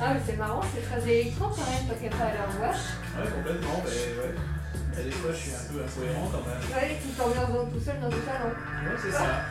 [0.00, 2.84] Ah, mais c'est marrant, c'est très électron quand même, tant qu'elle pas à leur gouache.
[3.16, 4.34] Ouais, complètement, mais ouais.
[4.96, 6.60] Mais des fois, je suis un peu incohérent quand même.
[6.72, 8.52] Ouais, tu donc tout seul dans le salon.
[8.52, 9.44] Ouais, c'est ça.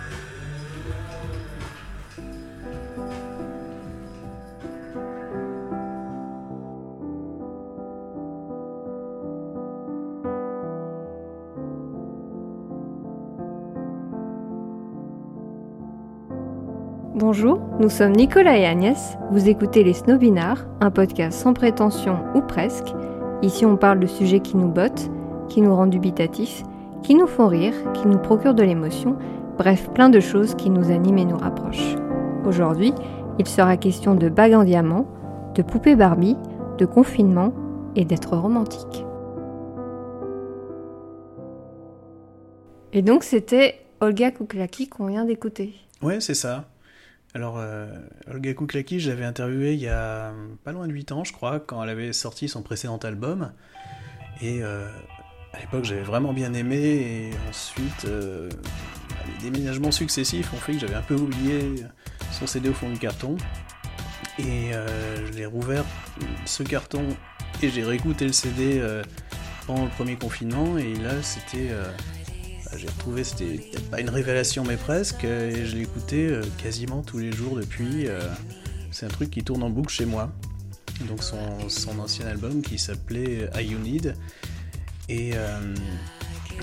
[17.18, 19.18] Bonjour, nous sommes Nicolas et Agnès.
[19.32, 22.93] Vous écoutez Les Snobinards, un podcast sans prétention ou presque.
[23.41, 25.10] Ici, on parle de sujets qui nous bottent,
[25.47, 26.64] qui nous rendent dubitatifs,
[27.04, 29.15] qui nous font rire, qui nous procurent de l'émotion,
[29.57, 31.96] bref, plein de choses qui nous animent et nous rapprochent.
[32.45, 32.94] Aujourd'hui,
[33.39, 35.08] il sera question de bagues en diamant,
[35.55, 36.36] de poupées Barbie,
[36.77, 37.53] de confinement
[37.95, 39.05] et d'être romantique.
[42.91, 45.75] Et donc, c'était Olga Kouklaki qu'on vient d'écouter.
[46.02, 46.66] Ouais, c'est ça.
[47.36, 47.86] Alors, euh,
[48.31, 50.31] Olga Kouklaki, je l'avais interviewée il y a
[50.64, 53.52] pas loin de 8 ans, je crois, quand elle avait sorti son précédent album.
[54.42, 54.88] Et euh,
[55.52, 56.77] à l'époque, j'avais vraiment bien aimé.
[56.77, 58.50] Et ensuite, euh,
[59.27, 61.75] les déménagements successifs ont fait que j'avais un peu oublié
[62.31, 63.36] son CD au fond du carton.
[64.39, 65.83] Et euh, je l'ai rouvert
[66.45, 67.05] ce carton
[67.61, 69.03] et j'ai réécouté le CD euh,
[69.67, 70.77] pendant le premier confinement.
[70.77, 71.70] Et là, c'était.
[72.66, 75.23] Euh, bah, j'ai retrouvé, c'était peut-être pas une révélation, mais presque.
[75.23, 78.08] euh, Et je écouté euh, quasiment tous les jours depuis.
[78.08, 78.19] euh,
[78.91, 80.31] c'est un truc qui tourne en boucle chez moi.
[81.08, 84.16] Donc son, son ancien album qui s'appelait I You Need.
[85.09, 85.75] Et euh,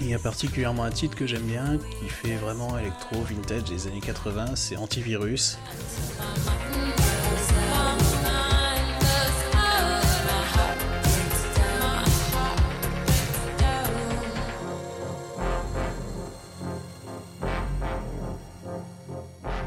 [0.00, 3.86] il y a particulièrement un titre que j'aime bien qui fait vraiment électro vintage des
[3.86, 5.58] années 80, c'est Antivirus.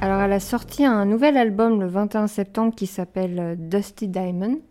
[0.01, 4.61] Alors, elle a sorti un nouvel album le 21 septembre qui s'appelle euh, Dusty Diamond.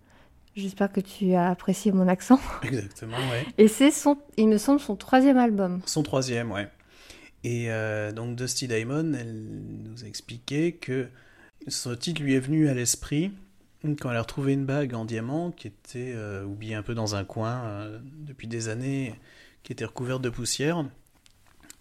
[0.57, 2.39] J'espère que tu as apprécié mon accent.
[2.63, 3.45] Exactement, ouais.
[3.59, 5.81] Et c'est son, il me semble, son troisième album.
[5.87, 6.69] Son troisième, ouais.
[7.43, 9.35] Et euh, donc Dusty Diamond, elle
[9.85, 11.09] nous a expliqué que
[11.67, 13.33] ce titre lui est venu à l'esprit
[14.01, 17.17] quand elle a retrouvé une bague en diamant qui était euh, oubliée un peu dans
[17.17, 19.15] un coin euh, depuis des années,
[19.63, 20.85] qui était recouverte de poussière.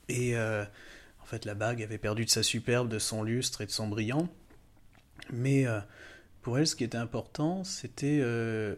[0.09, 0.33] Et
[1.23, 3.87] en fait, la bague avait perdu de sa superbe, de son lustre et de son
[3.87, 4.27] brillant.
[5.31, 5.79] Mais euh,
[6.41, 8.75] pour elle, ce qui était important, c'était euh,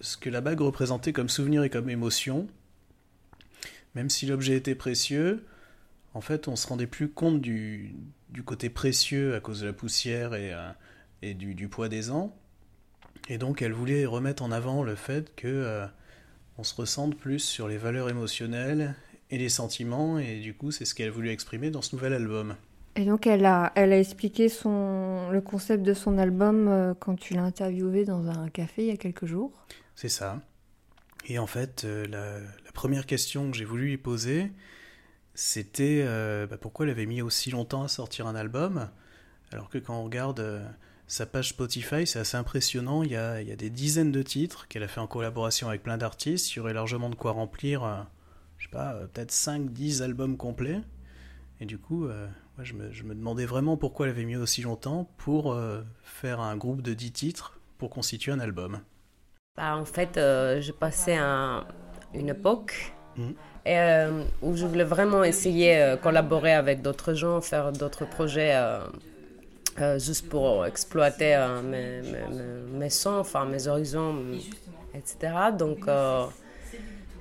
[0.00, 2.48] ce que la bague représentait comme souvenir et comme émotion.
[3.94, 5.46] Même si l'objet était précieux,
[6.14, 7.94] en fait, on se rendait plus compte du,
[8.44, 12.36] côté précieux à cause de la poussière et, euh, du, poids des ans.
[13.28, 15.86] Et donc, elle voulait remettre en avant le fait que
[16.58, 18.96] on se ressente plus sur les valeurs émotionnelles
[19.30, 22.56] et les sentiments, et du coup, c'est ce qu'elle voulait exprimer dans ce nouvel album.
[22.96, 27.16] Et donc, elle a, elle a expliqué son, le concept de son album euh, quand
[27.16, 29.50] tu l'as interviewé dans un café il y a quelques jours.
[29.96, 30.40] C'est ça.
[31.26, 34.52] Et en fait, euh, la, la première question que j'ai voulu lui poser,
[35.34, 38.88] c'était euh, bah, pourquoi elle avait mis aussi longtemps à sortir un album,
[39.50, 40.62] alors que quand on regarde
[41.08, 43.02] sa page Spotify, c'est assez impressionnant.
[43.02, 45.68] Il y, a, il y a des dizaines de titres qu'elle a fait en collaboration
[45.68, 46.52] avec plein d'artistes.
[46.52, 48.06] Il y aurait largement de quoi remplir,
[48.74, 50.80] pas, euh, peut-être 5-10 albums complets.
[51.60, 52.26] Et du coup, euh,
[52.56, 55.82] moi, je, me, je me demandais vraiment pourquoi elle avait mis aussi longtemps pour euh,
[56.02, 58.80] faire un groupe de 10 titres pour constituer un album.
[59.56, 61.64] Bah, en fait, euh, j'ai passé un-
[62.14, 62.92] une époque
[63.66, 68.54] et, euh, où je voulais vraiment essayer de collaborer avec d'autres gens, faire d'autres projets
[68.54, 68.80] euh,
[69.80, 74.16] euh, juste pour exploiter euh, mes, mes, mes- sons, enfin mes horizons,
[74.94, 75.52] etc.
[75.52, 76.26] Donc, euh,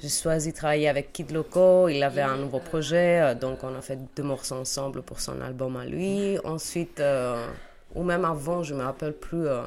[0.04, 1.88] j'ai choisi de travailler avec Kid Loco.
[1.88, 5.40] Il avait un nouveau projet, euh, donc on a fait deux morceaux ensemble pour son
[5.40, 6.38] album à lui.
[6.44, 7.48] Ensuite, euh,
[7.96, 9.48] ou même avant, je me rappelle plus.
[9.48, 9.62] euh,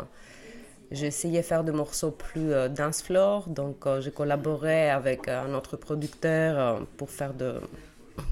[0.90, 5.54] j'ai essayé de faire des morceaux plus euh, dance floor, donc j'ai collaboré avec un
[5.54, 7.54] autre producteur pour faire de,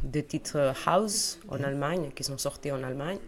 [0.03, 3.19] des titres house en Allemagne, qui sont sortis en Allemagne.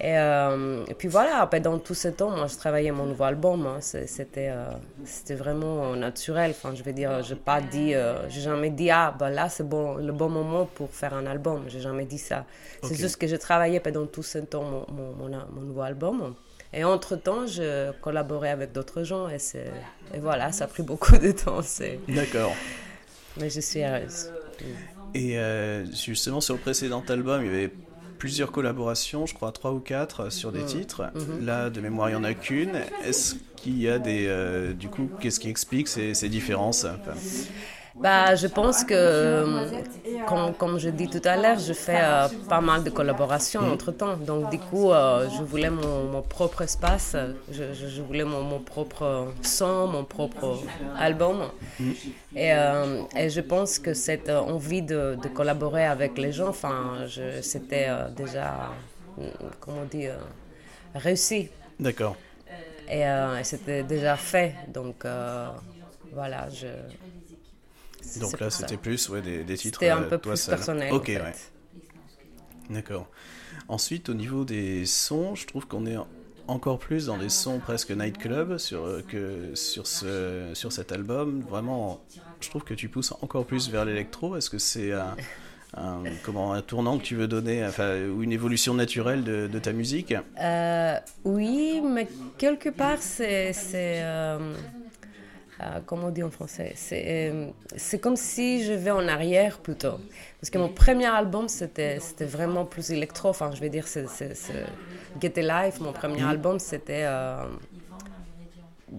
[0.00, 3.66] Et, euh, et puis voilà, dans tout ce temps, moi je travaillais mon nouveau album,
[3.66, 3.78] hein.
[3.80, 4.64] C'était euh,
[5.04, 6.52] c'était vraiment naturel.
[6.52, 9.68] Enfin, je veux dire, j'ai pas dit, euh, j'ai jamais dit ah bah là c'est
[9.68, 11.64] bon, le bon moment pour faire un album.
[11.68, 12.44] J'ai jamais dit ça.
[12.82, 16.34] C'est juste que j'ai travaillé pendant tout ce temps mon, mon, mon, mon nouveau album.
[16.74, 19.36] Et entre-temps, je collaborais avec d'autres gens et,
[20.14, 21.60] et voilà, ça a pris beaucoup de temps.
[22.08, 22.52] D'accord.
[23.38, 24.30] Mais je suis heureuse.
[25.14, 27.72] Et euh, justement, sur le précédent album, il y avait
[28.22, 31.10] plusieurs collaborations, je crois trois ou quatre, sur des titres.
[31.40, 32.76] Là, de mémoire, il n'y en a qu'une.
[33.04, 34.26] Est-ce qu'il y a des...
[34.28, 37.18] euh, du coup, qu'est-ce qui explique ces, ces différences Enfin,
[38.00, 39.82] Bah, je pense que, euh,
[40.24, 43.92] comme, comme je dis tout à l'heure, je fais euh, pas mal de collaborations entre
[43.92, 44.16] temps.
[44.16, 47.16] Donc, du coup, euh, je voulais mon, mon propre espace,
[47.48, 50.64] je, je- voulais mon, mon propre son, mon propre
[50.96, 51.50] album.
[52.34, 57.06] Et, euh, et je pense que cette envie de, de collaborer avec les gens, enfin,
[57.42, 58.74] c'était déjà,
[59.18, 59.30] euh,
[59.60, 60.16] comment dire,
[60.94, 61.50] réussi.
[61.78, 62.16] D'accord.
[62.88, 64.56] Et, et c'était déjà fait.
[64.68, 65.04] Donc,
[66.10, 66.66] voilà, je.
[68.20, 70.56] Donc là, c'était plus ouais, des, des titres C'était un euh, peu plus seul.
[70.56, 70.92] personnel.
[70.92, 71.20] Ok, en fait.
[71.22, 71.34] ouais.
[72.70, 73.08] D'accord.
[73.68, 75.96] Ensuite, au niveau des sons, je trouve qu'on est
[76.48, 81.42] encore plus dans des sons presque nightclub sur, euh, que sur, ce, sur cet album.
[81.48, 82.00] Vraiment,
[82.40, 84.36] je trouve que tu pousses encore plus vers l'électro.
[84.36, 85.16] Est-ce que c'est un,
[85.76, 89.58] un- comment, un tournant que tu veux donner, enfin, ou une évolution naturelle de, de
[89.58, 90.14] ta musique?
[90.40, 93.52] Euh, oui, mais quelque part, c'est.
[93.52, 94.54] c'est, euh,
[95.62, 99.60] euh, comment on dit en français C'est euh, c'est comme si je vais en arrière
[99.60, 100.00] plutôt.
[100.40, 103.28] Parce que mon premier album, c'était vraiment plus électro.
[103.30, 104.06] Enfin, je vais dire, c'est
[105.20, 107.04] Get Alive, mon premier album, c'était.
[107.06, 107.46] euh,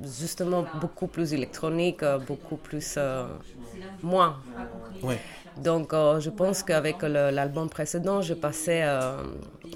[0.04, 2.98] justement beaucoup plus électronique, euh, beaucoup plus
[4.02, 4.44] moins
[5.02, 5.24] Ouais.
[5.56, 9.24] Donc, euh, je pense qu'avec l'album précédent, je passais, euh,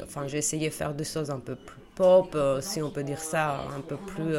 [0.04, 3.04] enfin, j'ai essayé de faire des choses un peu plus pop, euh, si on peut
[3.04, 4.36] dire ça, un peu plus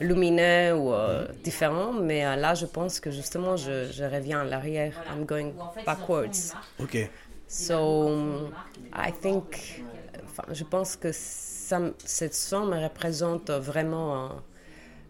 [0.00, 1.92] lumineux ou euh, différent.
[1.92, 4.94] Mais euh, là, je pense que justement, je, je reviens à l'arrière.
[5.14, 5.52] I'm going
[5.86, 6.54] backwards.
[6.78, 7.10] Ok.
[7.46, 8.52] So, um,
[8.94, 9.82] I think,
[10.24, 14.28] enfin, je pense que ça, cette son me représente vraiment, euh,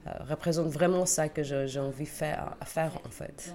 [0.06, 3.54] euh, représente vraiment ça que j'ai envie de faire, à faire en fait.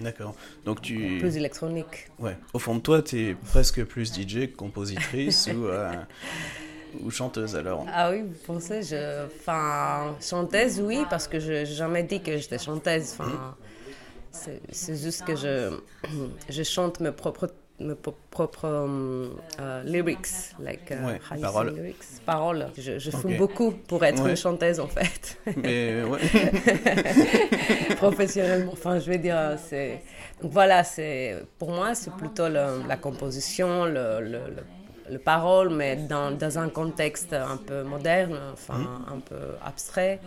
[0.00, 0.34] D'accord.
[0.64, 1.18] Donc tu.
[1.20, 2.08] Plus électronique.
[2.18, 2.36] Ouais.
[2.52, 5.92] Au fond de toi, tu es presque plus DJ que compositrice ou, euh,
[7.02, 7.86] ou chanteuse alors.
[7.92, 9.24] Ah oui, vous pensez, je...
[9.26, 13.14] Enfin, chanteuse, oui, parce que je n'ai jamais dit que j'étais chanteuse.
[13.18, 13.54] Enfin,
[14.30, 15.70] c'est c'est juste que je,
[16.48, 17.48] je chante mes propres,
[17.80, 17.94] mes
[18.30, 19.30] propres um,
[19.60, 20.28] euh, lyrics,
[20.60, 21.74] like, uh, Ouais, say paroles.
[21.74, 22.66] lyrics, paroles.
[22.76, 24.30] Je, je fume beaucoup pour être Ouais.
[24.30, 26.20] une chanteuse, en fait, Mais ouais.
[27.96, 28.72] professionnellement.
[28.72, 30.02] Enfin, je veux dire, c'est...
[30.42, 31.42] Donc voilà, c'est...
[31.58, 34.20] Pour moi, c'est plutôt le- la composition, le...
[34.20, 34.62] le, le
[35.10, 40.20] le parole, mais dans, dans un contexte un peu moderne, enfin un peu abstrait.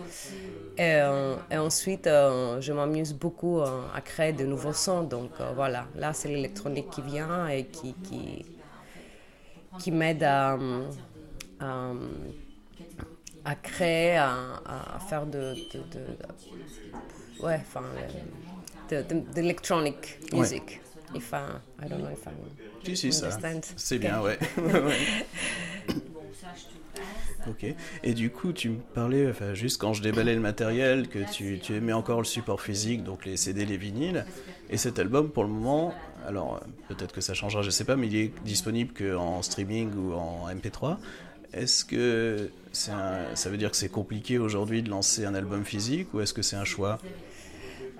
[0.77, 5.03] Et, euh, et ensuite, euh, je m'amuse beaucoup euh, à créer de nouveaux sons.
[5.03, 8.45] Donc voilà, là c'est l'électronique qui vient et qui, qui,
[9.77, 10.57] qui m'aide à,
[11.59, 11.91] à,
[13.45, 14.61] à créer, à,
[14.95, 16.17] à faire de, de, de-
[17.39, 17.83] ouais, enfin,
[18.89, 19.21] de, de,
[20.33, 20.47] Ouais.
[21.15, 22.27] If I, I don't know if
[22.85, 23.29] Si, si, ça.
[23.75, 24.37] C'est bien, ouais.
[27.47, 27.65] Ok.
[28.03, 31.59] Et du coup, tu me parlais, enfin, juste quand je déballais le matériel, que tu,
[31.59, 34.25] tu aimais encore le support physique, donc les CD, les vinyles.
[34.69, 35.93] Et cet album, pour le moment,
[36.27, 36.59] alors
[36.89, 40.49] peut-être que ça changera, je sais pas, mais il est disponible qu'en streaming ou en
[40.49, 40.97] MP3.
[41.53, 42.49] Est-ce que
[42.91, 46.33] un- ça veut dire que c'est compliqué aujourd'hui de lancer un album physique ou est-ce
[46.33, 46.97] que c'est un choix?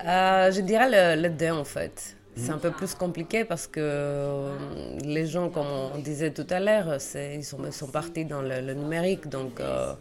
[0.04, 2.17] Euh, je dirais le, le deux en fait.
[2.38, 4.56] C'est un peu plus compliqué parce que euh,
[5.02, 8.60] les gens, comme on disait tout à l'heure, ils sont, ils sont partis dans le,
[8.60, 9.28] le numérique.
[9.28, 9.92] Donc, euh,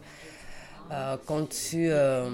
[0.92, 2.30] euh, quand tu euh,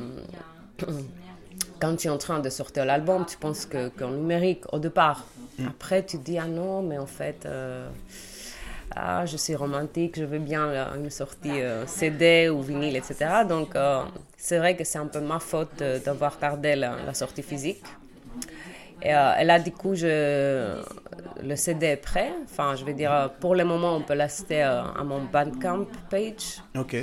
[1.79, 5.25] quand tu es en train de sortir l'album, tu penses que qu'en numérique au départ.
[5.67, 7.47] Après, tu te dis ah non, mais en fait.
[8.95, 13.15] ah, je suis romantique, je veux bien une sortie euh, CD ou vinyle, etc.
[13.48, 14.03] Donc, euh,
[14.38, 17.83] c'est vrai que c'est un peu ma faute d'avoir tardé la, la sortie physique.
[19.05, 20.81] Et, euh, et là, du coup, je,
[21.43, 22.31] le CD est prêt.
[22.45, 25.86] Enfin, je veux dire, euh, pour le moment, on peut l'acheter euh, à mon Bandcamp
[26.10, 26.62] page.
[26.77, 26.95] Ok.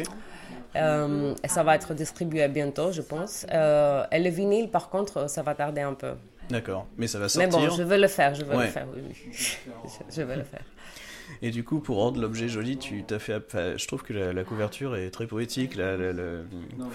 [0.76, 3.44] Euh, et ça va être distribué bientôt, je pense.
[3.44, 6.12] Et le vinyle, par contre, ça va tarder un peu.
[6.48, 6.86] D'accord.
[6.96, 7.68] Mais ça va Mais sortir.
[7.70, 8.64] bon, je veux le faire, je veux Ouais.
[8.66, 9.32] le faire, oui, oui.
[9.32, 9.56] je,
[10.16, 10.62] je veux le faire.
[11.42, 13.34] Et du coup, pour rendre l'objet joli, tu t'as fait.
[13.36, 16.12] enfin, je trouve que la, la couverture est très poétique, la- la-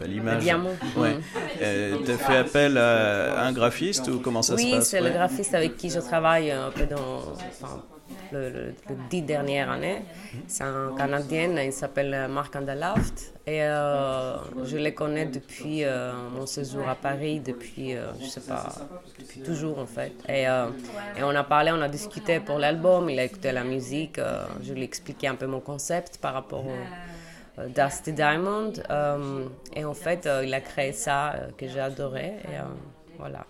[0.07, 0.43] l'image.
[0.97, 1.15] Ouais.
[1.15, 1.21] Mm.
[1.61, 4.89] Euh, t'as fait appel à un graphiste ou comment ça se Oui, passe?
[4.89, 7.83] c'est le graphiste avec qui je travaille un peu dans enfin,
[8.31, 10.01] le, le- le dix dernières années.
[10.47, 13.33] C'est un Canadien, il s'appelle Marc Andalaft.
[13.47, 18.41] Et euh, je le connais depuis euh, mon séjour à Paris, depuis, euh, je sais
[18.41, 18.65] pas,
[19.19, 20.13] depuis toujours en fait.
[20.27, 20.67] Et, euh,
[21.21, 24.19] on a parlé, on a discuté pour l'album, il a écouté la musique,
[24.63, 26.89] je lui ai expliqué un peu mon concept par rapport au
[27.67, 28.73] Dusty Diamond.
[29.75, 32.25] et en fait, il a créé ça que j'ai adoré.
[32.45, 32.57] Et
[33.19, 33.45] voilà.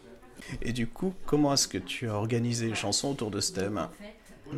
[0.61, 3.87] Et du coup, comment est-ce que tu as organisé les chansons autour de ce thème?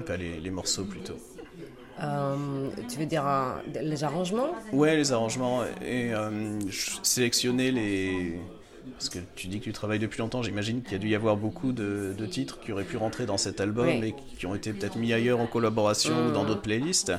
[0.01, 1.17] Enfin, les, les morceaux plutôt.
[2.03, 4.49] Euh, tu veux dire euh, les arrangements?
[4.71, 6.59] Ouais, les arrangements et euh,
[7.01, 8.39] sélectionner les,
[8.93, 11.15] parce que tu dis que tu travailles depuis longtemps, j'imagine qu'il y a dû y
[11.15, 14.09] avoir beaucoup de, de, titres qui auraient pu rentrer dans cet album Oui.
[14.09, 17.13] et qui ont été peut-être mis ailleurs en collaboration ou dans d'autres playlists.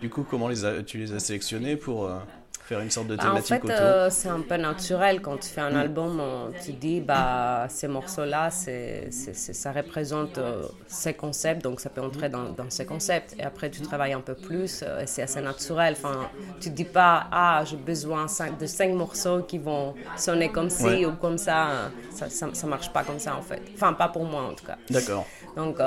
[0.00, 2.18] Du coup, comment les as- tu les as sélectionnés pour euh,
[2.64, 5.36] faire une sorte de Bah, en thématique fait, autour euh, c'est un peu naturel quand
[5.36, 6.18] tu fais un album.
[6.18, 12.00] on- tu dis, bah, ces morceaux-là, c'est, ça représente euh, ces concepts, donc ça peut
[12.00, 13.34] entrer dans, dans ces concepts.
[13.38, 15.94] Et après, tu travailles un peu plus euh, et c'est assez naturel.
[15.96, 16.30] Enfin,
[16.60, 18.26] tu dis pas, ah, j'ai besoin
[18.58, 21.04] de cinq morceaux qui vont sonner comme ci Ouais.
[21.06, 21.90] ou comme ça.
[22.10, 22.48] Ça, ça.
[22.52, 23.60] ça marche pas comme ça, en fait.
[23.74, 24.76] Enfin, pas pour moi, en tout cas.
[24.88, 25.26] D'accord.
[25.56, 25.78] Donc,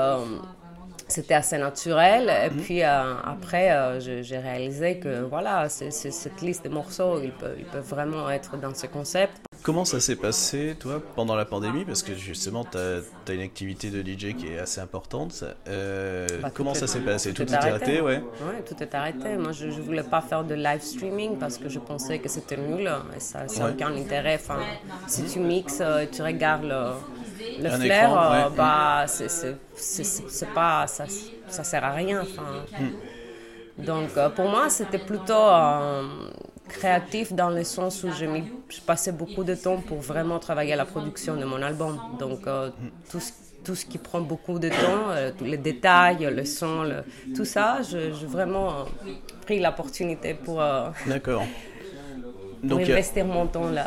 [1.07, 2.29] c'était assez naturel.
[2.29, 2.61] Et Mhm.
[2.61, 7.65] puis euh, après, euh, j'ai réalisé que voilà, cette liste de morceaux, ils peuvent, ils
[7.65, 9.33] peuvent vraiment être dans ce concept.
[9.63, 11.83] Comment ça s'est passé, toi, pendant la pandémie?
[11.83, 15.43] Parce que justement, tu as, une activité de DJ qui est assez importante.
[15.67, 17.33] Euh, Bah, comment ça s'est passé?
[17.33, 18.17] Tout, est est arrêté, ouais.
[18.45, 19.35] Ouais, tout est arrêté.
[19.35, 22.55] Moi, je ne voulais pas faire de live streaming parce que je pensais que c'était
[22.57, 23.71] nul et ça n'a Ouais.
[23.73, 24.35] aucun intérêt.
[24.35, 24.59] Enfin,
[25.07, 26.91] si tu mixes tu regardes le,
[27.57, 28.55] le Un flair, écran, euh, ouais.
[28.55, 31.05] bah, c'est- c'est c'est- c'est pas, ça,
[31.47, 32.25] ça sert à rien.
[33.77, 36.03] Donc, euh, pour moi, c'était plutôt euh,
[36.67, 40.73] créatif dans le sens où je, m'y- je passais beaucoup de temps pour vraiment travailler
[40.73, 41.99] à la production de mon album.
[42.09, 42.71] Donc, euh,
[43.11, 43.31] tout, ce,
[43.63, 47.03] tout ce qui prend beaucoup de temps, euh, tous les détails, le son, le-
[47.35, 48.83] tout ça, j'ai vraiment euh,
[49.41, 50.89] pris l'opportunité pour, euh,
[52.63, 53.85] Donc, il investir mon temps là.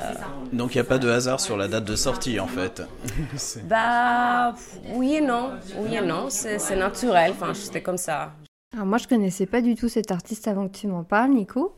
[0.52, 2.82] n'y a pas de hasard sur la date de sortie, en fait.
[3.64, 4.54] Bah,
[4.94, 8.32] oui et non, oui et non, c'est naturel, enfin, c'était comme ça.
[8.72, 11.76] Alors moi, je connaissais pas du tout cet artiste avant que tu m'en parles, Nico.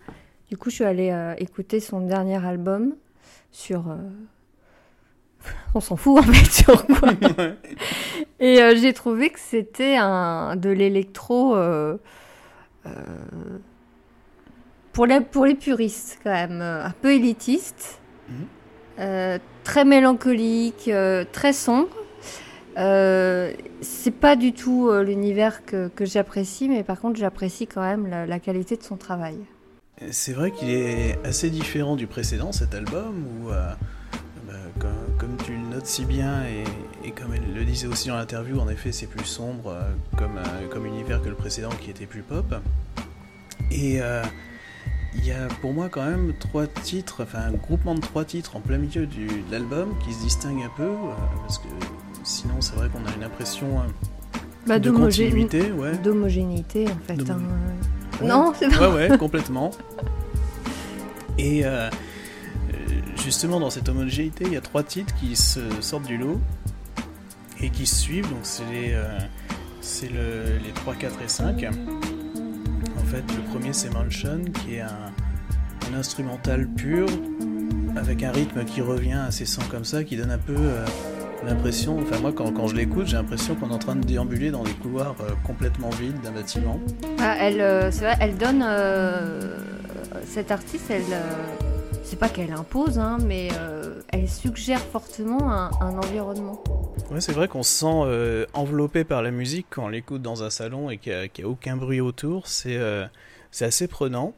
[0.51, 2.95] Du coup, je suis allée euh, écouter son dernier album
[3.51, 3.89] sur...
[3.89, 3.97] euh,
[5.75, 7.11] On s'en fout en fait sur quoi.
[8.41, 11.97] Et euh, j'ai trouvé que c'était un de l'électro euh,
[12.87, 12.91] euh,
[14.93, 18.35] pour les pour les puristes quand même, euh, un peu élitiste, Mhm.
[19.01, 21.89] euh, très mélancolique, euh, très sombre.
[22.79, 28.07] Euh, c'est pas du tout l'univers que, que j'apprécie, mais par contre j'apprécie quand même
[28.07, 29.37] la, la qualité de son travail.
[30.11, 33.77] C'est vrai qu'il est assez différent du précédent, cet album, où, bah,
[34.81, 36.65] comme, comme tu le notes si bien, et,
[37.07, 39.77] et comme elle le disait aussi dans l'interview, en effet, c'est plus sombre
[40.17, 42.55] comme, comme univers que le précédent qui était plus pop.
[43.71, 44.01] Et
[45.15, 48.57] il y a pour moi quand même trois titres, enfin un groupement de trois titres
[48.57, 51.69] en plein milieu du, de l'album qui se distinguent un peu, euh, parce que
[52.25, 53.83] sinon c'est vrai qu'on a une impression euh,
[54.67, 55.97] Bah, de continuité, ouais.
[55.99, 57.31] D'homogénéité en fait.
[57.31, 57.39] Hein.
[58.21, 58.29] Ouais.
[58.29, 58.91] Non, c'est pas.
[58.91, 59.71] Ouais, ouais, complètement.
[61.39, 62.73] Et euh, euh,
[63.23, 66.39] justement, dans cette homogénéité, il y a trois titres qui se sortent du lot
[67.61, 68.29] et qui se suivent.
[68.29, 69.19] Donc, c'est les, euh,
[69.81, 71.65] c'est le- les 3, 4 et 5.
[71.65, 72.02] En
[73.19, 75.13] le premier, c'est Mansion, qui est un,
[75.95, 77.07] instrumental pur
[77.97, 80.55] avec un rythme qui revient assez sans comme ça, qui donne un peu.
[80.57, 80.85] euh,
[81.45, 84.63] L'impression, enfin moi quand, je l'écoute, j'ai l'impression qu'on est en train de déambuler dans
[84.63, 86.79] des couloirs euh, complètement vides d'un bâtiment.
[87.19, 88.65] Ah, elle, euh, c'est vrai, elle donne.
[90.25, 91.03] cette artiste, elle.
[92.05, 93.49] c'est pas qu'elle impose, hein, mais
[94.13, 96.63] elle suggère fortement un environnement.
[97.11, 100.43] Ouais, c'est vrai qu'on se sent euh, enveloppé par la musique quand on l'écoute dans
[100.43, 102.47] un salon et qu'il n'y a, aucun bruit autour.
[102.47, 103.07] C'est euh,
[103.51, 104.35] c'est assez prenant.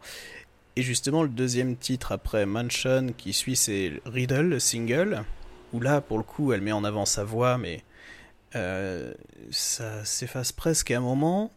[0.76, 5.24] Et justement, le deuxième titre après Mansion qui suit, c'est Riddle, le single,
[5.72, 7.82] où là, pour le coup, elle met en avant sa voix, mais
[8.56, 9.14] euh,
[9.50, 11.52] ça s'efface presque à un moment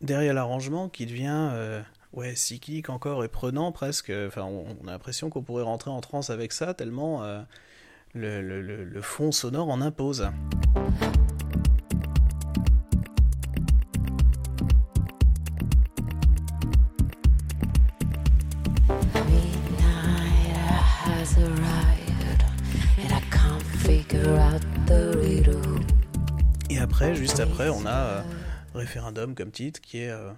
[0.00, 4.12] derrière l'arrangement qui devient ouais, cyclique encore et prenant presque.
[4.26, 7.22] Enfin, on, a l'impression qu'on pourrait rentrer en transe avec ça, tellement
[8.14, 10.28] le, le- le- fond sonore en impose.
[26.70, 28.22] Et après, juste après, on a euh,
[28.74, 30.30] Référendum comme titre, qui est euh,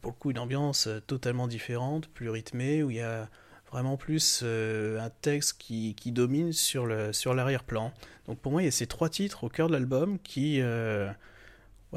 [0.00, 3.28] pour le coup une ambiance euh, totalement différente, plus rythmée, où il y a
[3.70, 7.92] vraiment plus euh, un texte qui, qui domine sur le sur l'arrière-plan.
[8.26, 11.10] Donc pour moi, il y a ces trois titres au cœur de l'album qui, euh,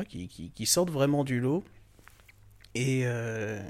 [0.07, 1.63] qui, qui, sortent vraiment du lot
[2.75, 3.61] et euh,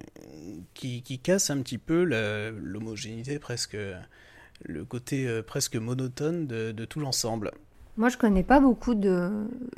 [0.74, 3.78] qui, qui cassent un petit peu l'homogénéité presque,
[4.64, 7.52] le côté presque monotone de tout l'ensemble.
[7.96, 9.30] Moi, je connais pas beaucoup de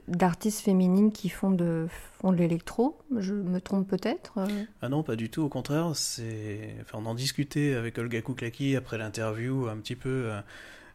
[0.08, 1.88] d'artistes féminines qui font de
[2.22, 2.98] font de l'électro.
[3.18, 4.38] Je me trompe peut-être.
[4.38, 4.48] euh.
[4.82, 5.42] Ah non, pas du tout.
[5.42, 6.76] Au contraire, c'est.
[6.82, 10.40] Enfin, on en discutait avec Olga Kouklaki après l'interview, un petit peu euh,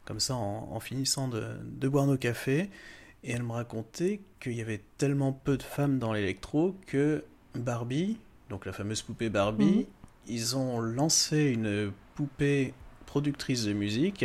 [0.07, 2.71] comme ça, en, en finissant de, de boire nos cafés.
[3.23, 7.23] Et elle me racontait qu'il y avait tellement peu de femmes dans l'électro que
[7.55, 8.17] Barbie,
[8.49, 9.85] donc la fameuse poupée Barbie, Mhm.
[10.29, 12.73] ils ont lancé une poupée
[13.05, 14.25] productrice de musique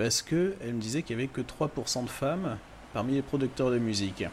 [0.00, 2.56] parce que elle me disait qu'il n'y avait que 3% de femmes
[2.94, 4.24] parmi les producteurs de musique.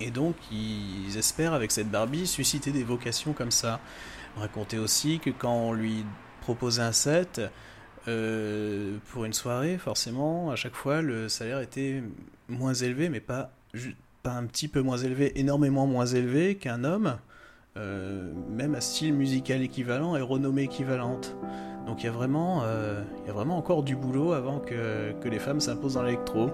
[0.00, 3.78] Et donc, ils espèrent, avec cette Barbie, susciter des vocations comme ça.
[4.36, 6.04] Raconter aussi que quand on lui
[6.40, 7.40] proposait un set,
[8.08, 12.02] euh, pour une soirée, forcément, à chaque fois, le salaire était
[12.48, 13.52] moins élevé, mais pas
[14.24, 17.18] un petit peu moins élevé, énormément moins élevé qu'un homme,
[17.76, 21.36] euh, même à style musical équivalent et renommée équivalente.
[21.86, 25.12] Donc il y, a vraiment, euh, il y a vraiment encore du boulot avant que,
[25.20, 26.50] que les femmes s'imposent dans l'électro.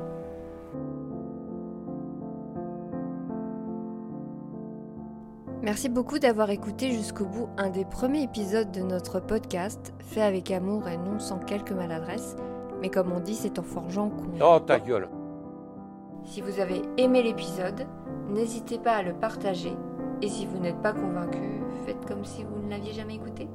[5.62, 10.50] Merci beaucoup d'avoir écouté jusqu'au bout un des premiers épisodes de notre podcast, fait avec
[10.50, 12.34] amour et non sans quelques maladresses,
[12.80, 14.44] mais comme on dit, c'est en forgeant qu'on...
[14.44, 15.08] Oh ta gueule
[16.24, 17.86] Si vous avez aimé l'épisode,
[18.28, 19.76] n'hésitez pas à le partager,
[20.22, 23.48] et si vous n'êtes pas convaincu, faites comme si vous ne l'aviez jamais écouté.